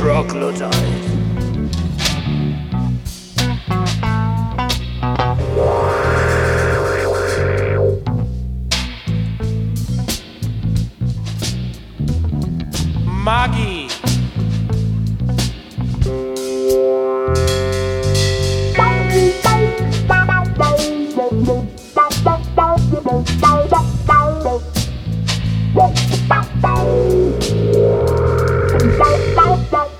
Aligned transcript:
Bye. 0.00 0.99
pau, 29.34 29.58
pau. 29.70 29.99